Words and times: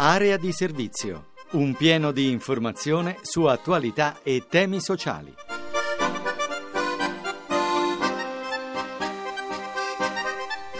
Area 0.00 0.36
di 0.36 0.52
servizio. 0.52 1.26
Un 1.50 1.74
pieno 1.74 2.12
di 2.12 2.30
informazione 2.30 3.18
su 3.22 3.44
attualità 3.44 4.20
e 4.22 4.46
temi 4.48 4.80
sociali. 4.80 5.34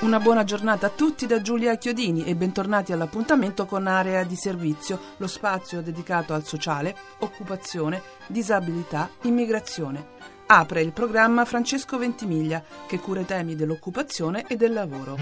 Una 0.01 0.21
buona 0.21 0.45
giornata 0.45 0.87
a 0.87 0.91
tutti 0.91 1.27
da 1.27 1.43
Giulia 1.43 1.77
Chiodini 1.77 2.25
e 2.25 2.37
bentornati 2.37 2.93
all'appuntamento 2.93 3.67
con 3.67 3.87
Area 3.87 4.23
di 4.25 4.37
Servizio, 4.37 4.99
lo 5.17 5.27
spazio 5.27 5.83
dedicato 5.83 6.33
al 6.33 6.45
sociale, 6.45 6.97
occupazione, 7.19 8.01
disabilità, 8.29 9.11
immigrazione. 9.23 10.38
Apre 10.51 10.81
il 10.81 10.93
programma 10.93 11.45
Francesco 11.45 11.99
Ventimiglia 11.99 12.63
che 12.87 12.99
cura 12.99 13.21
i 13.21 13.27
temi 13.27 13.55
dell'occupazione 13.55 14.47
e 14.47 14.57
del 14.57 14.73
lavoro. 14.73 15.17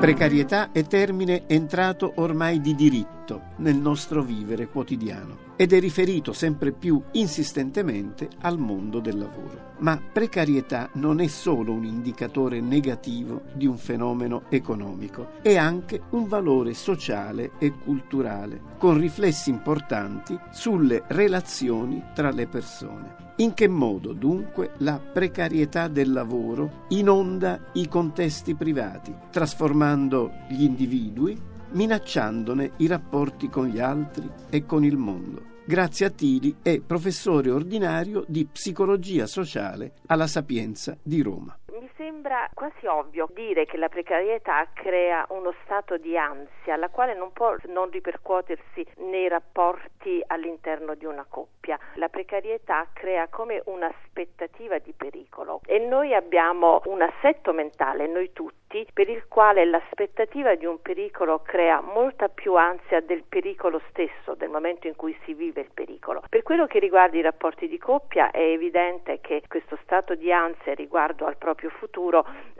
Precarietà 0.00 0.72
è 0.72 0.82
termine 0.86 1.46
entrato 1.46 2.12
ormai 2.14 2.62
di 2.62 2.74
diritto 2.74 3.48
nel 3.56 3.76
nostro 3.76 4.22
vivere 4.22 4.66
quotidiano 4.66 5.47
ed 5.60 5.72
è 5.72 5.80
riferito 5.80 6.32
sempre 6.32 6.70
più 6.70 7.02
insistentemente 7.12 8.28
al 8.42 8.58
mondo 8.58 9.00
del 9.00 9.18
lavoro. 9.18 9.72
Ma 9.78 10.00
precarietà 10.00 10.88
non 10.94 11.20
è 11.20 11.26
solo 11.26 11.72
un 11.72 11.84
indicatore 11.84 12.60
negativo 12.60 13.42
di 13.54 13.66
un 13.66 13.76
fenomeno 13.76 14.44
economico, 14.50 15.32
è 15.42 15.56
anche 15.56 16.02
un 16.10 16.28
valore 16.28 16.74
sociale 16.74 17.50
e 17.58 17.72
culturale, 17.72 18.60
con 18.78 18.98
riflessi 18.98 19.50
importanti 19.50 20.38
sulle 20.52 21.02
relazioni 21.08 22.04
tra 22.14 22.30
le 22.30 22.46
persone. 22.46 23.26
In 23.38 23.54
che 23.54 23.66
modo 23.66 24.12
dunque 24.12 24.74
la 24.78 25.00
precarietà 25.00 25.88
del 25.88 26.12
lavoro 26.12 26.84
inonda 26.88 27.70
i 27.72 27.88
contesti 27.88 28.54
privati, 28.54 29.12
trasformando 29.30 30.30
gli 30.48 30.62
individui, 30.62 31.36
minacciandone 31.70 32.72
i 32.76 32.86
rapporti 32.86 33.48
con 33.48 33.66
gli 33.66 33.80
altri 33.80 34.28
e 34.50 34.64
con 34.64 34.84
il 34.84 34.96
mondo? 34.96 35.56
Grazia 35.68 36.08
Tili 36.08 36.56
è 36.62 36.80
professore 36.80 37.50
ordinario 37.50 38.24
di 38.26 38.46
psicologia 38.46 39.26
sociale 39.26 39.96
alla 40.06 40.26
Sapienza 40.26 40.96
di 41.02 41.20
Roma 41.20 41.58
sembra 41.98 42.48
quasi 42.54 42.86
ovvio 42.86 43.28
dire 43.34 43.66
che 43.66 43.76
la 43.76 43.88
precarietà 43.88 44.68
crea 44.72 45.26
uno 45.30 45.52
stato 45.64 45.96
di 45.96 46.16
ansia, 46.16 46.76
la 46.76 46.88
quale 46.88 47.12
non 47.12 47.32
può 47.32 47.56
non 47.66 47.90
ripercuotersi 47.90 48.86
nei 48.98 49.26
rapporti 49.26 50.22
all'interno 50.28 50.94
di 50.94 51.04
una 51.04 51.26
coppia. 51.28 51.76
La 51.94 52.08
precarietà 52.08 52.86
crea 52.92 53.26
come 53.26 53.60
un'aspettativa 53.64 54.78
di 54.78 54.92
pericolo 54.96 55.60
e 55.66 55.80
noi 55.80 56.14
abbiamo 56.14 56.80
un 56.84 57.02
assetto 57.02 57.52
mentale, 57.52 58.06
noi 58.06 58.32
tutti, 58.32 58.86
per 58.92 59.08
il 59.08 59.26
quale 59.26 59.64
l'aspettativa 59.64 60.54
di 60.54 60.66
un 60.66 60.80
pericolo 60.80 61.40
crea 61.40 61.80
molta 61.80 62.28
più 62.28 62.54
ansia 62.54 63.00
del 63.00 63.24
pericolo 63.28 63.80
stesso, 63.88 64.34
del 64.34 64.50
momento 64.50 64.86
in 64.86 64.94
cui 64.94 65.18
si 65.24 65.34
vive 65.34 65.62
il 65.62 65.70
pericolo. 65.74 66.22
Per 66.28 66.42
quello 66.42 66.66
che 66.66 66.78
riguarda 66.78 67.16
i 67.16 67.22
rapporti 67.22 67.66
di 67.66 67.78
coppia 67.78 68.30
è 68.30 68.42
evidente 68.42 69.20
che 69.20 69.42
questo 69.48 69.76
stato 69.82 70.14
di 70.14 70.32
ansia 70.32 70.74
riguardo 70.74 71.26
al 71.26 71.38
proprio 71.38 71.70
futuro 71.70 71.87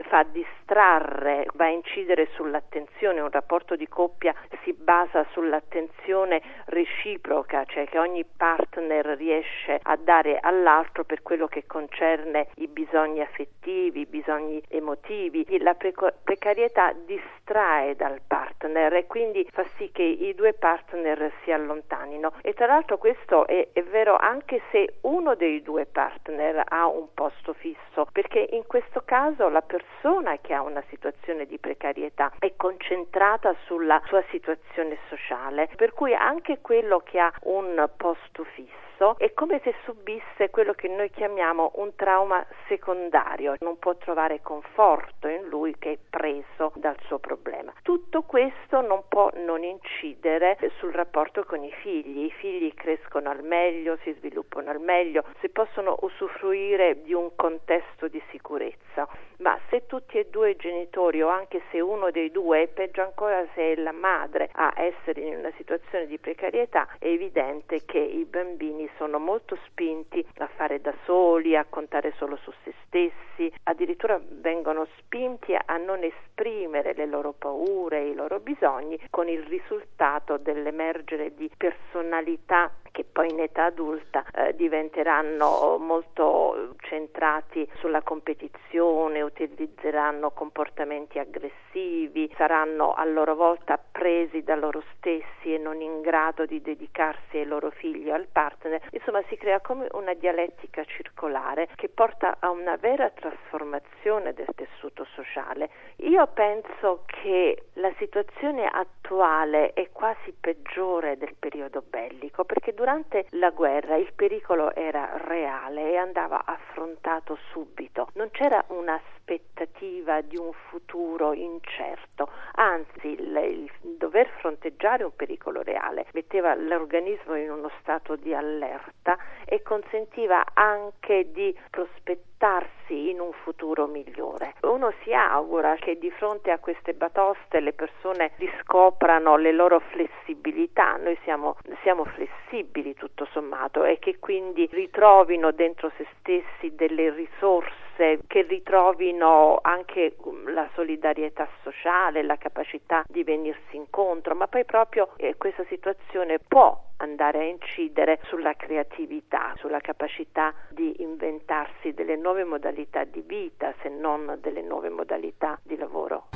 fa 0.09 0.23
distrarre, 0.23 1.45
va 1.53 1.65
a 1.65 1.69
incidere 1.69 2.29
sull'attenzione, 2.33 3.19
un 3.19 3.29
rapporto 3.29 3.75
di 3.75 3.87
coppia 3.87 4.33
si 4.63 4.73
basa 4.73 5.25
sull'attenzione 5.31 6.41
reciproca, 6.65 7.63
cioè 7.65 7.85
che 7.85 7.99
ogni 7.99 8.25
partner 8.25 9.05
riesce 9.17 9.79
a 9.81 9.95
dare 9.95 10.39
all'altro 10.39 11.03
per 11.03 11.21
quello 11.21 11.47
che 11.47 11.65
concerne 11.65 12.47
i 12.55 12.67
bisogni 12.67 13.21
affettivi, 13.21 14.01
i 14.01 14.05
bisogni 14.05 14.61
emotivi. 14.67 15.45
La 15.59 15.75
precarietà 15.75 16.93
distrae 17.05 17.95
dal 17.95 18.21
partner 18.25 18.93
e 18.93 19.07
quindi 19.07 19.47
fa 19.51 19.65
sì 19.77 19.91
che 19.91 20.03
i 20.03 20.33
due 20.33 20.53
partner 20.53 21.31
si 21.43 21.51
allontanino 21.51 22.33
e 22.41 22.53
tra 22.53 22.65
l'altro 22.65 22.97
questo 22.97 23.47
è, 23.47 23.69
è 23.71 23.83
vero 23.83 24.15
anche 24.15 24.61
se 24.71 24.95
uno 25.01 25.35
dei 25.35 25.61
due 25.61 25.85
partner 25.85 26.63
ha 26.67 26.87
un 26.87 27.07
posto 27.13 27.53
fisso 27.53 28.07
perché 28.11 28.47
in 28.51 28.65
questo 28.65 29.01
caso 29.05 29.18
la 29.49 29.61
persona 29.61 30.37
che 30.39 30.53
ha 30.53 30.61
una 30.61 30.81
situazione 30.87 31.45
di 31.45 31.57
precarietà 31.57 32.31
è 32.39 32.53
concentrata 32.55 33.53
sulla 33.65 34.01
sua 34.05 34.23
situazione 34.29 34.97
sociale 35.09 35.69
per 35.75 35.93
cui 35.93 36.13
anche 36.13 36.59
quello 36.61 36.99
che 36.99 37.19
ha 37.19 37.33
un 37.41 37.89
posto 37.97 38.45
fisso 38.45 38.77
è 39.17 39.33
come 39.33 39.61
se 39.63 39.73
subisse 39.85 40.49
quello 40.49 40.73
che 40.73 40.89
noi 40.89 41.09
chiamiamo 41.09 41.71
un 41.75 41.95
trauma 41.95 42.45
secondario, 42.67 43.55
non 43.59 43.79
può 43.79 43.95
trovare 43.95 44.41
conforto 44.41 45.29
in 45.29 45.47
lui 45.47 45.73
che 45.79 45.93
è 45.93 45.97
preso 46.09 46.73
dal 46.75 46.97
suo 47.05 47.17
problema. 47.19 47.73
Tutto 47.81 48.23
questo 48.23 48.81
non 48.81 49.03
può 49.07 49.29
non 49.35 49.63
incidere 49.63 50.57
sul 50.79 50.91
rapporto 50.91 51.45
con 51.45 51.63
i 51.63 51.71
figli, 51.81 52.25
i 52.25 52.31
figli 52.31 52.73
crescono 52.73 53.29
al 53.29 53.41
meglio, 53.41 53.97
si 54.03 54.13
sviluppano 54.17 54.69
al 54.69 54.81
meglio, 54.81 55.23
si 55.39 55.47
possono 55.47 55.97
usufruire 56.01 57.01
di 57.01 57.13
un 57.13 57.33
contesto 57.35 58.09
di 58.09 58.21
sicurezza, 58.31 59.07
ma 59.39 59.57
se 59.69 59.85
tutti 59.85 60.17
e 60.17 60.27
due 60.29 60.51
i 60.51 60.55
genitori 60.55 61.21
o 61.21 61.29
anche 61.29 61.61
se 61.71 61.79
uno 61.79 62.11
dei 62.11 62.31
due, 62.31 62.67
peggio 62.67 63.01
ancora 63.01 63.45
se 63.53 63.73
è 63.73 63.75
la 63.75 63.91
madre 63.91 64.49
a 64.51 64.73
essere 64.75 65.21
in 65.21 65.37
una 65.37 65.51
situazione 65.55 66.07
di 66.07 66.17
precarietà, 66.17 66.87
è 66.99 67.07
evidente 67.07 67.85
che 67.85 67.99
i 67.99 68.25
bambini 68.25 68.89
sono 68.97 69.17
molto 69.17 69.57
spinti 69.65 70.25
a 70.37 70.47
fare 70.47 70.81
da 70.81 70.93
soli, 71.05 71.55
a 71.55 71.65
contare 71.69 72.13
solo 72.17 72.35
su 72.37 72.51
se 72.63 72.73
stessi, 72.85 73.51
addirittura 73.63 74.19
vengono 74.21 74.87
spinti 74.97 75.55
a 75.55 75.77
non 75.77 76.03
esprimere 76.03 76.93
le 76.93 77.05
loro 77.05 77.31
paure, 77.31 78.07
i 78.07 78.15
loro 78.15 78.39
bisogni, 78.39 78.99
con 79.09 79.29
il 79.29 79.43
risultato 79.43 80.37
dell'emergere 80.37 81.33
di 81.35 81.49
personalità 81.55 82.71
poi 83.19 83.31
in 83.31 83.41
età 83.41 83.65
adulta 83.65 84.23
eh, 84.33 84.55
diventeranno 84.55 85.75
molto 85.77 86.75
centrati 86.77 87.69
sulla 87.79 88.01
competizione, 88.01 89.21
utilizzeranno 89.21 90.31
comportamenti 90.31 91.19
aggressivi, 91.19 92.33
saranno 92.37 92.93
a 92.93 93.03
loro 93.03 93.35
volta 93.35 93.77
presi 93.77 94.41
da 94.41 94.55
loro 94.55 94.81
stessi 94.95 95.53
e 95.53 95.57
non 95.57 95.81
in 95.81 95.99
grado 95.99 96.45
di 96.45 96.61
dedicarsi 96.61 97.39
ai 97.39 97.45
loro 97.45 97.71
figli 97.71 98.09
o 98.09 98.13
al 98.13 98.27
partner. 98.31 98.81
Insomma, 98.91 99.21
si 99.27 99.35
crea 99.35 99.59
come 99.59 99.87
una 99.91 100.13
dialettica 100.13 100.85
circolare 100.85 101.67
che 101.75 101.89
porta 101.89 102.37
a 102.39 102.49
una 102.49 102.77
vera 102.77 103.09
trasformazione 103.09 104.33
del 104.33 104.47
tessuto 104.55 105.05
sociale. 105.13 105.69
Io 105.97 106.25
penso 106.27 107.03
che 107.05 107.65
la 107.73 107.91
situazione 107.97 108.65
attuale 108.65 109.73
è 109.73 109.89
quasi 109.91 110.33
peggiore 110.39 111.17
del 111.17 111.35
periodo 111.37 111.83
bellico 111.85 112.45
perché 112.45 112.73
durante 112.73 113.08
la 113.31 113.49
guerra 113.49 113.95
il 113.95 114.11
pericolo 114.13 114.73
era 114.75 115.17
reale 115.25 115.91
e 115.91 115.97
andava 115.97 116.43
affrontato 116.45 117.37
subito. 117.51 118.09
Non 118.13 118.29
c'era 118.31 118.63
un'aspettativa 118.67 120.21
di 120.21 120.37
un 120.37 120.51
futuro 120.69 121.33
incerto, 121.33 122.29
anzi 122.53 123.07
il, 123.07 123.35
il 123.83 123.97
dover 123.97 124.27
fronteggiare 124.39 125.03
un 125.03 125.15
pericolo 125.15 125.61
reale 125.61 126.05
metteva 126.13 126.55
l'organismo 126.55 127.35
in 127.35 127.51
uno 127.51 127.69
stato 127.79 128.15
di 128.15 128.33
allerta 128.33 129.17
e 129.45 129.61
consentiva 129.61 130.45
anche 130.53 131.31
di 131.31 131.57
prospettarsi 131.69 133.09
in 133.09 133.19
un 133.19 133.31
futuro 133.43 133.87
migliore. 133.87 134.55
Uno 134.61 134.93
si 135.03 135.13
augura 135.13 135.75
che 135.75 135.97
di 135.97 136.09
fronte 136.11 136.51
a 136.51 136.59
queste 136.59 136.93
batoste 136.93 137.59
le 137.59 137.73
persone 137.73 138.31
riscoprano 138.37 139.35
le 139.35 139.51
loro 139.51 139.79
flessibilità, 139.79 140.95
noi 140.95 141.17
siamo, 141.23 141.57
siamo 141.83 142.05
flessibili 142.05 142.93
tutto 142.99 143.27
sommato 143.31 143.85
e 143.85 143.97
che 143.97 144.19
quindi 144.19 144.67
ritrovino 144.71 145.51
dentro 145.51 145.91
se 145.95 146.05
stessi 146.19 146.75
delle 146.75 147.09
risorse 147.11 148.19
che 148.27 148.43
ritrovino 148.43 149.59
anche 149.61 150.15
um, 150.23 150.53
la 150.53 150.69
solidarietà 150.73 151.47
sociale, 151.63 152.23
la 152.23 152.37
capacità 152.37 153.03
di 153.07 153.23
venirsi 153.23 153.75
incontro, 153.75 154.35
ma 154.35 154.47
poi 154.47 154.63
proprio 154.65 155.09
eh, 155.17 155.35
questa 155.37 155.65
situazione 155.67 156.39
può 156.39 156.77
andare 156.97 157.39
a 157.39 157.43
incidere 157.43 158.19
sulla 158.25 158.53
creatività, 158.53 159.53
sulla 159.57 159.79
capacità 159.79 160.53
di 160.69 161.01
inventarsi 161.01 161.93
delle 161.93 162.15
nuove 162.15 162.43
modalità 162.43 163.03
di 163.05 163.23
vita, 163.25 163.73
se 163.81 163.89
non 163.89 164.37
delle 164.41 164.61
nuove 164.61 164.89
modalità 164.89 165.59
di 165.63 165.77
lavoro. 165.77 166.27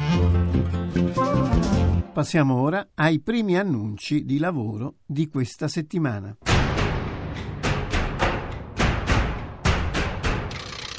Passiamo 2.13 2.61
ora 2.61 2.89
ai 2.93 3.21
primi 3.21 3.57
annunci 3.57 4.23
di 4.23 4.37
lavoro 4.37 4.97
di 5.03 5.27
questa 5.29 5.67
settimana. 5.67 6.37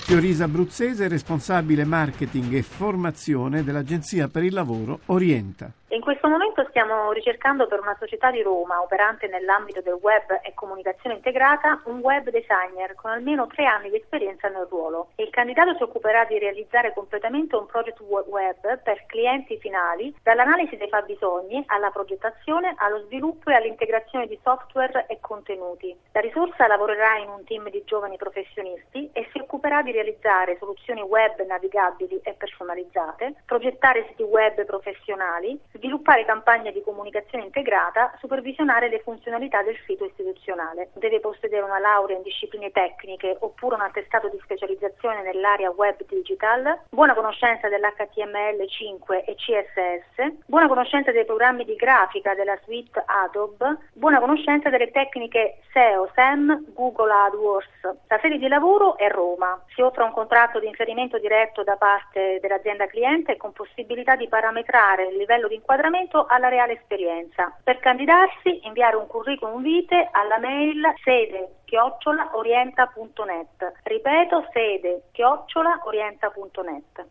Fiorisa 0.04 0.48
Bruzzese, 0.48 1.06
responsabile 1.06 1.84
marketing 1.84 2.54
e 2.54 2.62
formazione 2.62 3.62
dell'Agenzia 3.62 4.26
per 4.26 4.42
il 4.42 4.52
Lavoro 4.52 5.02
Orienta. 5.06 5.72
In 5.94 6.00
questo 6.00 6.26
momento 6.26 6.66
stiamo 6.70 7.12
ricercando 7.12 7.68
per 7.68 7.78
una 7.78 7.94
società 8.00 8.32
di 8.32 8.42
Roma 8.42 8.82
operante 8.82 9.28
nell'ambito 9.28 9.80
del 9.80 9.96
web 10.02 10.40
e 10.42 10.52
comunicazione 10.52 11.14
integrata 11.14 11.82
un 11.84 12.00
web 12.00 12.30
designer 12.30 12.96
con 12.96 13.12
almeno 13.12 13.46
tre 13.46 13.64
anni 13.66 13.90
di 13.90 13.98
esperienza 13.98 14.48
nel 14.48 14.66
ruolo. 14.68 15.10
Il 15.14 15.30
candidato 15.30 15.72
si 15.76 15.84
occuperà 15.84 16.24
di 16.24 16.36
realizzare 16.40 16.92
completamente 16.92 17.54
un 17.54 17.66
project 17.66 18.00
web 18.00 18.82
per 18.82 19.06
clienti 19.06 19.56
finali, 19.60 20.12
dall'analisi 20.20 20.76
dei 20.76 20.88
fabbisogni 20.88 21.62
alla 21.66 21.90
progettazione, 21.90 22.74
allo 22.78 23.04
sviluppo 23.04 23.50
e 23.50 23.54
all'integrazione 23.54 24.26
di 24.26 24.36
software 24.42 25.06
e 25.06 25.18
contenuti. 25.20 25.96
La 26.10 26.20
risorsa 26.20 26.66
lavorerà 26.66 27.18
in 27.18 27.28
un 27.28 27.44
team 27.44 27.70
di 27.70 27.84
giovani 27.84 28.16
professionisti 28.16 29.10
e 29.12 29.28
si 29.30 29.38
occuperà 29.38 29.80
di 29.82 29.92
realizzare 29.92 30.56
soluzioni 30.58 31.02
web 31.02 31.40
navigabili 31.46 32.18
e 32.24 32.32
personalizzate, 32.32 33.34
progettare 33.46 34.06
siti 34.08 34.24
web 34.24 34.64
professionali, 34.64 35.56
sviluppare 35.84 36.24
campagne 36.24 36.72
di 36.72 36.80
comunicazione 36.82 37.44
integrata, 37.44 38.14
supervisionare 38.18 38.88
le 38.88 39.00
funzionalità 39.00 39.62
del 39.62 39.76
sito 39.84 40.06
istituzionale. 40.06 40.88
Deve 40.94 41.20
possedere 41.20 41.62
una 41.62 41.78
laurea 41.78 42.16
in 42.16 42.22
discipline 42.22 42.70
tecniche 42.70 43.36
oppure 43.40 43.74
un 43.74 43.82
attestato 43.82 44.28
di 44.28 44.40
specializzazione 44.42 45.20
nell'area 45.20 45.70
web 45.70 45.96
digital, 46.08 46.80
buona 46.88 47.12
conoscenza 47.12 47.68
dell'HTML5 47.68 49.24
e 49.26 49.34
CSS, 49.34 50.46
buona 50.46 50.68
conoscenza 50.68 51.12
dei 51.12 51.26
programmi 51.26 51.66
di 51.66 51.74
grafica 51.74 52.34
della 52.34 52.58
suite 52.64 53.02
Adobe, 53.04 53.76
buona 53.92 54.20
conoscenza 54.20 54.70
delle 54.70 54.90
tecniche 54.90 55.58
SEO, 55.74 56.08
SEM, 56.14 56.72
Google 56.72 57.12
AdWords. 57.12 57.68
La 58.08 58.18
sede 58.22 58.38
di 58.38 58.48
lavoro 58.48 58.96
è 58.96 59.10
Roma. 59.10 59.62
Si 59.74 59.82
offre 59.82 60.04
un 60.04 60.12
contratto 60.12 60.58
di 60.60 60.66
inserimento 60.66 61.18
diretto 61.18 61.62
da 61.62 61.76
parte 61.76 62.38
dell'azienda 62.40 62.86
cliente 62.86 63.36
con 63.36 63.52
possibilità 63.52 64.16
di 64.16 64.28
parametrare 64.28 65.08
il 65.08 65.16
livello 65.16 65.46
di 65.46 65.56
inquadramento 65.56 65.72
inquadramento 65.74 66.26
alla 66.28 66.48
reale 66.48 66.74
esperienza. 66.74 67.52
Per 67.62 67.78
candidarsi 67.80 68.60
inviare 68.62 68.96
un 68.96 69.08
curriculum 69.08 69.60
vitae 69.60 70.08
alla 70.12 70.38
mail 70.38 70.80
sede 71.02 71.56
chiocciolaorienta.net. 71.64 73.72
Ripeto, 73.82 74.46
sede 74.52 75.08
chiocciolaorienta.net. 75.10 77.06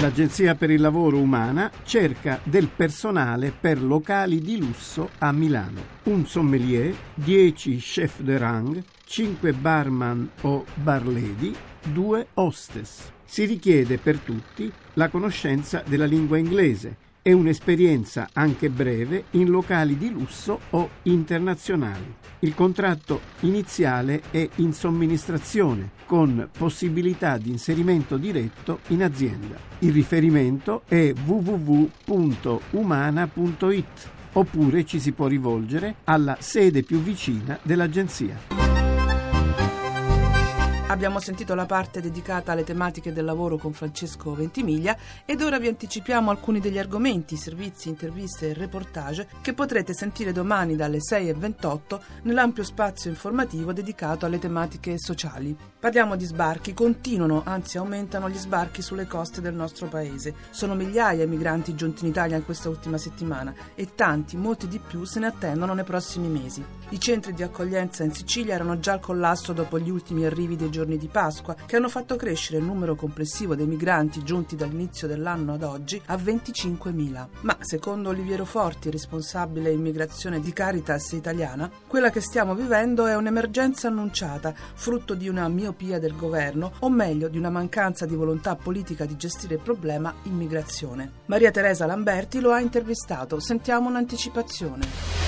L'Agenzia 0.00 0.56
per 0.56 0.70
il 0.70 0.80
Lavoro 0.82 1.16
Umana 1.16 1.70
cerca 1.84 2.38
del 2.42 2.68
personale 2.68 3.50
per 3.50 3.80
locali 3.80 4.40
di 4.40 4.58
lusso 4.58 5.08
a 5.20 5.32
Milano. 5.32 5.80
Un 6.04 6.26
sommelier, 6.26 6.94
10 7.14 7.78
chef 7.78 8.20
de 8.20 8.36
rang, 8.36 8.84
5 9.06 9.52
barman 9.52 10.32
o 10.42 10.66
barledi, 10.74 11.56
2 11.94 12.26
hostess. 12.34 13.14
Si 13.26 13.44
richiede 13.44 13.98
per 13.98 14.18
tutti 14.18 14.72
la 14.94 15.08
conoscenza 15.08 15.82
della 15.86 16.06
lingua 16.06 16.38
inglese 16.38 17.04
e 17.26 17.32
un'esperienza 17.32 18.28
anche 18.32 18.70
breve 18.70 19.24
in 19.32 19.50
locali 19.50 19.98
di 19.98 20.10
lusso 20.10 20.60
o 20.70 20.90
internazionali. 21.02 22.14
Il 22.38 22.54
contratto 22.54 23.20
iniziale 23.40 24.22
è 24.30 24.48
in 24.56 24.72
somministrazione 24.72 25.90
con 26.06 26.48
possibilità 26.56 27.36
di 27.36 27.50
inserimento 27.50 28.16
diretto 28.16 28.78
in 28.88 29.02
azienda. 29.02 29.56
Il 29.80 29.92
riferimento 29.92 30.82
è 30.86 31.12
www.umana.it 31.12 31.74
oppure 34.34 34.84
ci 34.84 35.00
si 35.00 35.10
può 35.10 35.26
rivolgere 35.26 35.96
alla 36.04 36.36
sede 36.38 36.84
più 36.84 37.02
vicina 37.02 37.58
dell'agenzia. 37.62 38.65
Abbiamo 40.96 41.20
sentito 41.20 41.54
la 41.54 41.66
parte 41.66 42.00
dedicata 42.00 42.52
alle 42.52 42.64
tematiche 42.64 43.12
del 43.12 43.26
lavoro 43.26 43.58
con 43.58 43.74
Francesco 43.74 44.34
Ventimiglia 44.34 44.96
ed 45.26 45.42
ora 45.42 45.58
vi 45.58 45.68
anticipiamo 45.68 46.30
alcuni 46.30 46.58
degli 46.58 46.78
argomenti, 46.78 47.36
servizi, 47.36 47.90
interviste 47.90 48.48
e 48.48 48.54
reportage 48.54 49.28
che 49.42 49.52
potrete 49.52 49.92
sentire 49.92 50.32
domani 50.32 50.74
dalle 50.74 51.00
6.28 51.00 52.00
nell'ampio 52.22 52.64
spazio 52.64 53.10
informativo 53.10 53.74
dedicato 53.74 54.24
alle 54.24 54.38
tematiche 54.38 54.96
sociali. 54.96 55.54
Parliamo 55.78 56.16
di 56.16 56.24
sbarchi, 56.24 56.72
continuano, 56.72 57.42
anzi 57.44 57.76
aumentano 57.76 58.30
gli 58.30 58.38
sbarchi 58.38 58.80
sulle 58.80 59.06
coste 59.06 59.42
del 59.42 59.54
nostro 59.54 59.88
paese. 59.88 60.34
Sono 60.48 60.74
migliaia 60.74 61.24
i 61.24 61.28
migranti 61.28 61.74
giunti 61.74 62.04
in 62.04 62.10
Italia 62.10 62.38
in 62.38 62.44
questa 62.46 62.70
ultima 62.70 62.96
settimana 62.96 63.54
e 63.74 63.94
tanti, 63.94 64.38
molti 64.38 64.66
di 64.66 64.80
più 64.80 65.04
se 65.04 65.20
ne 65.20 65.26
attendono 65.26 65.74
nei 65.74 65.84
prossimi 65.84 66.28
mesi. 66.28 66.64
I 66.88 66.98
centri 66.98 67.34
di 67.34 67.42
accoglienza 67.42 68.02
in 68.02 68.14
Sicilia 68.14 68.54
erano 68.54 68.78
già 68.80 68.94
al 68.94 69.00
collasso 69.00 69.52
dopo 69.52 69.78
gli 69.78 69.90
ultimi 69.90 70.24
arrivi 70.24 70.56
dei 70.56 70.70
giorni 70.86 70.96
di 70.96 71.08
Pasqua, 71.08 71.56
che 71.66 71.76
hanno 71.76 71.88
fatto 71.88 72.16
crescere 72.16 72.58
il 72.58 72.64
numero 72.64 72.94
complessivo 72.94 73.56
dei 73.56 73.66
migranti 73.66 74.22
giunti 74.22 74.54
dall'inizio 74.54 75.08
dell'anno 75.08 75.54
ad 75.54 75.64
oggi 75.64 76.00
a 76.06 76.14
25.000. 76.14 77.26
Ma 77.40 77.56
secondo 77.60 78.10
Oliviero 78.10 78.44
Forti, 78.44 78.90
responsabile 78.90 79.72
immigrazione 79.72 80.40
di 80.40 80.52
Caritas 80.52 81.12
italiana, 81.12 81.70
quella 81.86 82.10
che 82.10 82.20
stiamo 82.20 82.54
vivendo 82.54 83.06
è 83.06 83.16
un'emergenza 83.16 83.88
annunciata, 83.88 84.54
frutto 84.74 85.14
di 85.14 85.28
una 85.28 85.48
miopia 85.48 85.98
del 85.98 86.16
governo, 86.16 86.72
o 86.80 86.88
meglio 86.88 87.28
di 87.28 87.38
una 87.38 87.50
mancanza 87.50 88.06
di 88.06 88.14
volontà 88.14 88.54
politica 88.54 89.04
di 89.04 89.16
gestire 89.16 89.54
il 89.54 89.60
problema 89.60 90.14
immigrazione. 90.22 91.24
Maria 91.26 91.50
Teresa 91.50 91.86
Lamberti 91.86 92.40
lo 92.40 92.52
ha 92.52 92.60
intervistato, 92.60 93.40
sentiamo 93.40 93.88
un'anticipazione 93.88 95.25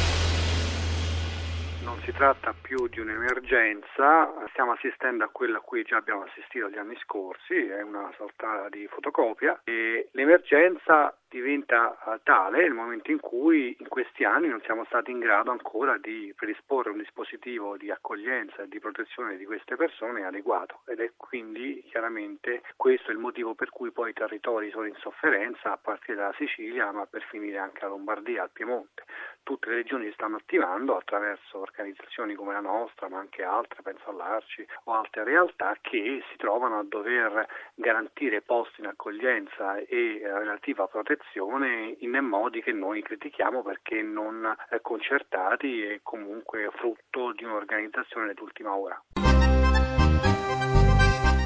si 2.04 2.12
tratta 2.12 2.54
più 2.60 2.88
di 2.88 3.00
un'emergenza, 3.00 4.32
stiamo 4.50 4.72
assistendo 4.72 5.24
a 5.24 5.28
quella 5.28 5.58
a 5.58 5.60
cui 5.60 5.82
già 5.82 5.96
abbiamo 5.96 6.22
assistito 6.22 6.68
gli 6.68 6.78
anni 6.78 6.96
scorsi, 7.02 7.54
è 7.54 7.82
una 7.82 8.12
sorta 8.16 8.68
di 8.70 8.86
fotocopia 8.88 9.60
e 9.64 10.08
l'emergenza 10.12 11.16
diventa 11.28 11.96
eh, 12.06 12.20
tale 12.22 12.62
nel 12.62 12.72
momento 12.72 13.10
in 13.10 13.20
cui 13.20 13.76
in 13.78 13.88
questi 13.88 14.24
anni 14.24 14.48
non 14.48 14.60
siamo 14.62 14.84
stati 14.86 15.10
in 15.10 15.18
grado 15.18 15.50
ancora 15.50 15.98
di 15.98 16.32
predisporre 16.34 16.90
un 16.90 16.98
dispositivo 16.98 17.76
di 17.76 17.90
accoglienza 17.90 18.62
e 18.62 18.68
di 18.68 18.80
protezione 18.80 19.36
di 19.36 19.44
queste 19.44 19.76
persone 19.76 20.24
adeguato 20.24 20.80
ed 20.86 21.00
è 21.00 21.12
quindi 21.16 21.84
chiaramente 21.88 22.62
questo 22.76 23.10
il 23.10 23.18
motivo 23.18 23.54
per 23.54 23.70
cui 23.70 23.90
poi 23.90 24.10
i 24.10 24.14
territori 24.14 24.70
sono 24.70 24.86
in 24.86 24.96
sofferenza 24.96 25.72
a 25.72 25.76
partire 25.76 26.16
dalla 26.16 26.34
Sicilia 26.36 26.90
ma 26.92 27.06
per 27.06 27.22
finire 27.22 27.58
anche 27.58 27.84
a 27.84 27.88
Lombardia, 27.88 28.42
al 28.42 28.50
Piemonte. 28.50 29.04
Tutte 29.42 29.70
le 29.70 29.76
regioni 29.76 30.06
si 30.06 30.12
stanno 30.12 30.36
attivando 30.36 30.96
attraverso 30.96 31.58
organizzazioni 31.58 32.34
come 32.34 32.52
la 32.52 32.60
nostra 32.60 33.08
ma 33.08 33.18
anche 33.18 33.42
altre, 33.42 33.82
penso 33.82 34.10
all'Arci 34.10 34.66
o 34.84 34.92
altre 34.92 35.24
realtà 35.24 35.76
che 35.80 36.22
si 36.30 36.36
trovano 36.36 36.78
a 36.78 36.84
dover 36.84 37.46
garantire 37.74 38.42
posti 38.42 38.80
in 38.80 38.88
accoglienza 38.88 39.76
e 39.78 40.20
eh, 40.20 40.38
relativa 40.38 40.86
protezione 40.86 41.17
direzione 41.18 41.96
in 42.00 42.16
modi 42.24 42.62
che 42.62 42.72
noi 42.72 43.02
critichiamo 43.02 43.62
perché 43.62 44.02
non 44.02 44.54
concertati 44.80 45.82
e 45.82 46.00
comunque 46.02 46.70
frutto 46.76 47.32
di 47.32 47.44
un'organizzazione 47.44 48.34
d'ultima 48.34 48.74
ora. 48.74 49.02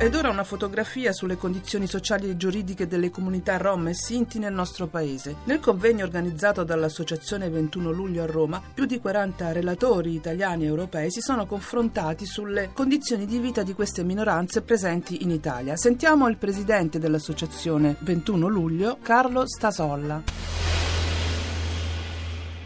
Ed 0.02 0.16
ora 0.16 0.30
una 0.30 0.42
fotografia 0.42 1.12
sulle 1.12 1.37
condizioni 1.37 1.87
sociali 1.87 2.28
e 2.28 2.37
giuridiche 2.37 2.88
delle 2.88 3.09
comunità 3.09 3.56
rom 3.56 3.87
e 3.87 3.94
sinti 3.94 4.40
nel 4.40 4.52
nostro 4.52 4.88
paese. 4.88 5.37
Nel 5.44 5.61
convegno 5.61 6.02
organizzato 6.02 6.64
dall'Associazione 6.64 7.49
21 7.49 7.92
luglio 7.92 8.25
a 8.25 8.26
Roma, 8.26 8.61
più 8.75 8.85
di 8.85 8.99
40 8.99 9.52
relatori 9.52 10.12
italiani 10.12 10.64
e 10.64 10.66
europei 10.66 11.12
si 11.12 11.21
sono 11.21 11.47
confrontati 11.47 12.26
sulle 12.26 12.71
condizioni 12.73 13.26
di 13.26 13.38
vita 13.38 13.62
di 13.62 13.75
queste 13.75 14.02
minoranze 14.02 14.62
presenti 14.62 15.23
in 15.23 15.30
Italia. 15.30 15.76
Sentiamo 15.76 16.26
il 16.28 16.37
presidente 16.37 16.99
dell'Associazione 16.99 17.94
21 18.00 18.49
luglio, 18.49 18.99
Carlo 19.00 19.47
Stasolla. 19.47 20.62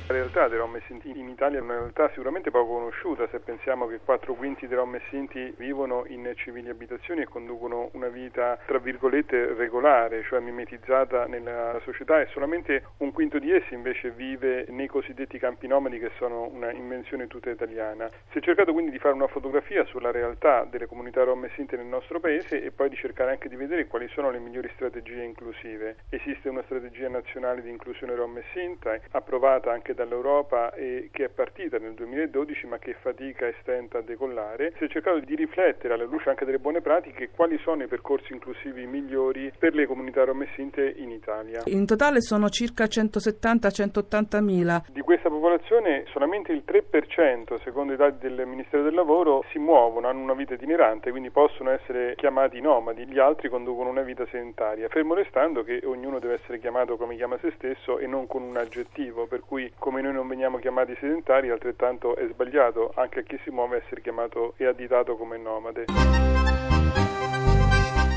La 0.08 0.14
realtà 0.14 0.46
dei 0.46 0.56
Rom 0.56 0.76
e 0.76 0.82
Sinti 0.86 1.10
in 1.18 1.28
Italia 1.28 1.58
è 1.58 1.60
una 1.60 1.78
realtà 1.78 2.08
sicuramente 2.10 2.52
poco 2.52 2.74
conosciuta 2.74 3.26
se 3.28 3.40
pensiamo 3.40 3.88
che 3.88 3.98
quattro 4.04 4.34
quinti 4.34 4.68
dei 4.68 4.76
Rom 4.76 4.94
e 4.94 5.00
Sinti 5.10 5.52
vivono 5.56 6.04
in 6.06 6.32
civili 6.36 6.68
abitazioni 6.68 7.22
e 7.22 7.24
conducono 7.24 7.88
una 7.94 8.06
vita 8.06 8.56
tra 8.66 8.78
virgolette 8.78 9.54
regolare, 9.54 10.22
cioè 10.22 10.38
mimetizzata 10.38 11.26
nella 11.26 11.80
società 11.82 12.20
e 12.20 12.28
solamente 12.28 12.84
un 12.98 13.10
quinto 13.10 13.40
di 13.40 13.50
essi 13.50 13.74
invece 13.74 14.12
vive 14.12 14.66
nei 14.68 14.86
cosiddetti 14.86 15.40
campi 15.40 15.66
nomadi 15.66 15.98
che 15.98 16.12
sono 16.18 16.48
una 16.52 16.70
invenzione 16.70 17.26
tutta 17.26 17.50
italiana. 17.50 18.08
Si 18.30 18.38
è 18.38 18.40
cercato 18.40 18.72
quindi 18.72 18.92
di 18.92 19.00
fare 19.00 19.14
una 19.14 19.26
fotografia 19.26 19.84
sulla 19.86 20.12
realtà 20.12 20.62
delle 20.70 20.86
comunità 20.86 21.24
Rom 21.24 21.46
e 21.46 21.50
Sinti 21.56 21.74
nel 21.74 21.86
nostro 21.86 22.20
paese 22.20 22.62
e 22.62 22.70
poi 22.70 22.90
di 22.90 22.96
cercare 22.96 23.32
anche 23.32 23.48
di 23.48 23.56
vedere 23.56 23.88
quali 23.88 24.06
sono 24.14 24.30
le 24.30 24.38
migliori 24.38 24.70
strategie 24.74 25.24
inclusive. 25.24 25.96
Esiste 26.10 26.48
una 26.48 26.62
strategia 26.62 27.08
nazionale 27.08 27.60
di 27.60 27.70
inclusione 27.70 28.14
Rom 28.14 28.36
e 28.36 28.44
Sinta 28.52 28.96
approvata 29.10 29.72
anche 29.72 29.94
dall'Europa 29.96 30.72
e 30.72 31.08
che 31.10 31.24
è 31.24 31.28
partita 31.28 31.78
nel 31.78 31.94
2012 31.94 32.66
ma 32.66 32.78
che 32.78 32.94
fatica 33.00 33.46
e 33.46 33.54
stenta 33.60 33.98
a 33.98 34.02
decollare. 34.02 34.72
Si 34.78 34.84
è 34.84 34.88
cercato 34.88 35.18
di 35.18 35.34
riflettere 35.34 35.94
alla 35.94 36.04
luce 36.04 36.28
anche 36.28 36.44
delle 36.44 36.58
buone 36.58 36.80
pratiche 36.80 37.30
quali 37.34 37.58
sono 37.58 37.82
i 37.82 37.88
percorsi 37.88 38.32
inclusivi 38.32 38.86
migliori 38.86 39.52
per 39.58 39.74
le 39.74 39.86
comunità 39.86 40.22
romessinte 40.24 40.94
in 40.96 41.10
Italia. 41.10 41.62
In 41.64 41.86
totale 41.86 42.20
sono 42.20 42.48
circa 42.48 42.84
170-180 42.84 44.42
mila. 44.42 44.84
Di 44.88 45.00
questa 45.00 45.28
popolazione 45.28 46.04
solamente 46.12 46.52
il 46.52 46.62
3% 46.64 47.60
secondo 47.62 47.92
i 47.92 47.96
dati 47.96 48.18
del 48.18 48.46
Ministero 48.46 48.82
del 48.82 48.94
Lavoro 48.94 49.44
si 49.50 49.58
muovono, 49.58 50.08
hanno 50.08 50.20
una 50.20 50.34
vita 50.34 50.54
itinerante, 50.54 51.10
quindi 51.10 51.30
possono 51.30 51.70
essere 51.70 52.14
chiamati 52.16 52.60
nomadi, 52.60 53.06
gli 53.06 53.18
altri 53.18 53.48
conducono 53.48 53.88
una 53.90 54.02
vita 54.02 54.26
sedentaria, 54.30 54.88
fermo 54.88 55.14
restando 55.14 55.62
che 55.62 55.80
ognuno 55.84 56.18
deve 56.18 56.34
essere 56.34 56.58
chiamato 56.58 56.96
come 56.96 57.16
chiama 57.16 57.38
se 57.40 57.52
stesso 57.56 57.98
e 57.98 58.06
non 58.06 58.26
con 58.26 58.42
un 58.42 58.56
aggettivo, 58.56 59.26
per 59.26 59.40
cui 59.40 59.70
come 59.86 60.02
noi 60.02 60.14
non 60.14 60.26
veniamo 60.26 60.58
chiamati 60.58 60.96
sedentari, 60.98 61.48
altrettanto 61.48 62.16
è 62.16 62.26
sbagliato 62.32 62.92
anche 62.96 63.20
a 63.20 63.22
chi 63.22 63.38
si 63.44 63.50
muove 63.50 63.84
essere 63.84 64.00
chiamato 64.00 64.54
e 64.56 64.66
additato 64.66 65.16
come 65.16 65.38
nomade. 65.38 65.84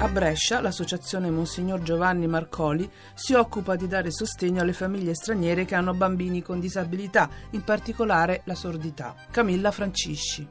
A 0.01 0.07
Brescia 0.07 0.61
l'associazione 0.61 1.29
Monsignor 1.29 1.83
Giovanni 1.83 2.25
Marcoli 2.25 2.89
si 3.13 3.35
occupa 3.35 3.75
di 3.75 3.87
dare 3.87 4.09
sostegno 4.09 4.61
alle 4.61 4.73
famiglie 4.73 5.13
straniere 5.13 5.65
che 5.65 5.75
hanno 5.75 5.93
bambini 5.93 6.41
con 6.41 6.59
disabilità, 6.59 7.29
in 7.51 7.63
particolare 7.63 8.41
la 8.45 8.55
sordità. 8.55 9.13
Camilla 9.29 9.69
Francisci. 9.69 10.47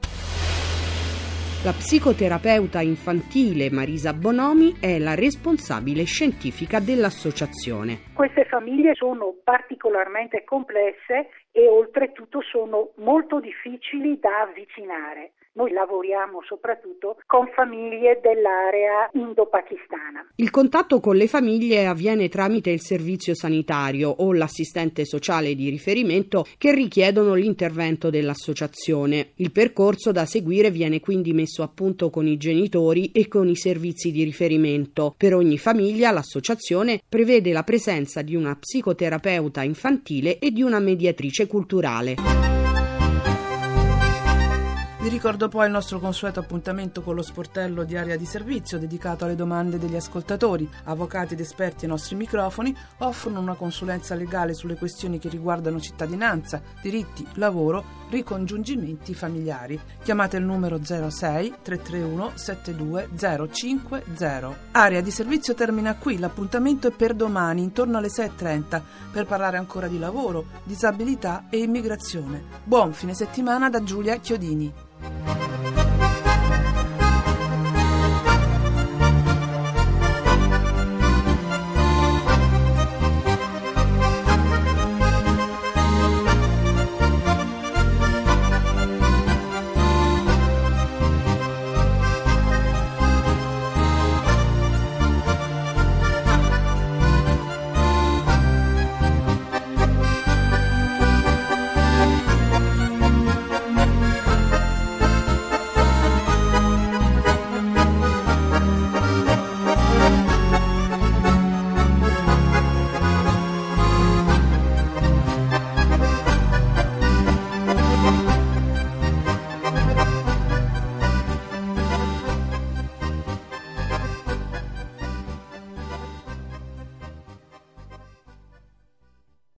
La 1.64 1.72
psicoterapeuta 1.72 2.80
infantile 2.80 3.72
Marisa 3.72 4.12
Bonomi 4.12 4.76
è 4.78 5.00
la 5.00 5.16
responsabile 5.16 6.04
scientifica 6.04 6.78
dell'associazione. 6.78 8.07
Queste 8.18 8.46
famiglie 8.46 8.96
sono 8.96 9.36
particolarmente 9.44 10.42
complesse 10.42 11.28
e 11.52 11.68
oltretutto 11.68 12.40
sono 12.42 12.90
molto 12.96 13.38
difficili 13.38 14.18
da 14.18 14.40
avvicinare. 14.40 15.34
Noi 15.58 15.72
lavoriamo 15.72 16.40
soprattutto 16.42 17.16
con 17.26 17.48
famiglie 17.52 18.20
dell'area 18.22 19.08
indo-pakistana. 19.14 20.24
Il 20.36 20.50
contatto 20.50 21.00
con 21.00 21.16
le 21.16 21.26
famiglie 21.26 21.86
avviene 21.86 22.28
tramite 22.28 22.70
il 22.70 22.80
servizio 22.80 23.34
sanitario 23.34 24.08
o 24.08 24.32
l'assistente 24.32 25.04
sociale 25.04 25.56
di 25.56 25.68
riferimento 25.68 26.46
che 26.58 26.72
richiedono 26.72 27.34
l'intervento 27.34 28.08
dell'associazione. 28.08 29.32
Il 29.36 29.50
percorso 29.50 30.12
da 30.12 30.26
seguire 30.26 30.70
viene 30.70 31.00
quindi 31.00 31.32
messo 31.32 31.64
a 31.64 31.68
punto 31.68 32.08
con 32.08 32.28
i 32.28 32.36
genitori 32.36 33.10
e 33.10 33.26
con 33.26 33.48
i 33.48 33.56
servizi 33.56 34.12
di 34.12 34.22
riferimento. 34.22 35.12
Per 35.16 35.34
ogni 35.34 35.58
famiglia 35.58 36.12
l'associazione 36.12 37.00
prevede 37.08 37.50
la 37.50 37.64
presenza 38.08 38.22
di 38.22 38.34
una 38.34 38.56
psicoterapeuta 38.56 39.62
infantile 39.62 40.38
e 40.38 40.50
di 40.50 40.62
una 40.62 40.78
mediatrice 40.78 41.46
culturale. 41.46 42.14
Vi 45.00 45.08
ricordo 45.08 45.48
poi 45.48 45.66
il 45.66 45.72
nostro 45.72 46.00
consueto 46.00 46.40
appuntamento 46.40 47.02
con 47.02 47.14
lo 47.14 47.22
sportello 47.22 47.84
di 47.84 47.96
area 47.96 48.16
di 48.16 48.24
servizio 48.24 48.78
dedicato 48.78 49.24
alle 49.24 49.36
domande 49.36 49.78
degli 49.78 49.94
ascoltatori. 49.94 50.68
Avvocati 50.84 51.34
ed 51.34 51.40
esperti 51.40 51.84
ai 51.84 51.90
nostri 51.90 52.16
microfoni 52.16 52.74
offrono 52.98 53.40
una 53.40 53.54
consulenza 53.54 54.14
legale 54.14 54.54
sulle 54.54 54.76
questioni 54.76 55.18
che 55.18 55.28
riguardano 55.28 55.80
cittadinanza, 55.80 56.60
diritti, 56.82 57.26
lavoro, 57.34 57.97
ricongiungimenti 58.10 59.14
familiari. 59.14 59.80
Chiamate 60.02 60.36
il 60.36 60.44
numero 60.44 60.78
06 60.82 61.54
331 61.62 62.32
72050. 62.34 64.56
Area 64.72 65.00
di 65.00 65.10
servizio 65.10 65.54
termina 65.54 65.96
qui, 65.96 66.18
l'appuntamento 66.18 66.88
è 66.88 66.92
per 66.92 67.14
domani 67.14 67.62
intorno 67.62 67.96
alle 67.98 68.08
6.30 68.08 68.82
per 69.10 69.26
parlare 69.26 69.56
ancora 69.56 69.88
di 69.88 69.98
lavoro, 69.98 70.44
disabilità 70.64 71.46
e 71.50 71.58
immigrazione. 71.58 72.42
Buon 72.64 72.92
fine 72.92 73.14
settimana 73.14 73.70
da 73.70 73.82
Giulia 73.82 74.16
Chiodini. 74.16 75.37